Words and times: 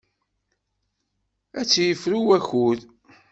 Ad 1.59 1.65
tt-yefru 1.67 2.19
wakud. 2.27 2.79